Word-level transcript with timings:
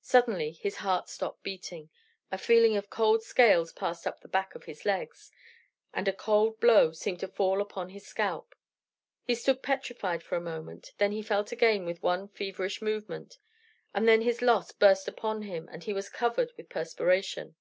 Suddenly 0.00 0.52
his 0.52 0.76
heart 0.76 1.06
stopped 1.06 1.42
beating; 1.42 1.90
a 2.32 2.38
feeling 2.38 2.78
of 2.78 2.88
cold 2.88 3.22
scales 3.22 3.74
passed 3.74 4.06
up 4.06 4.20
the 4.20 4.26
back 4.26 4.54
of 4.54 4.64
his 4.64 4.86
legs, 4.86 5.30
and 5.92 6.08
a 6.08 6.14
cold 6.14 6.58
blow 6.60 6.92
seemed 6.92 7.20
to 7.20 7.28
fall 7.28 7.60
upon 7.60 7.90
his 7.90 8.06
scalp. 8.06 8.54
He 9.22 9.34
stood 9.34 9.62
petrified 9.62 10.22
for 10.22 10.34
a 10.36 10.40
moment; 10.40 10.94
then 10.96 11.12
he 11.12 11.20
felt 11.20 11.52
again 11.52 11.84
with 11.84 12.02
one 12.02 12.26
feverish 12.28 12.80
movement; 12.80 13.36
and 13.92 14.08
then 14.08 14.22
his 14.22 14.40
loss 14.40 14.72
burst 14.72 15.08
upon 15.08 15.42
him, 15.42 15.68
and 15.70 15.84
he 15.84 15.92
was 15.92 16.08
covered 16.08 16.52
with 16.56 16.70
perspiration. 16.70 17.54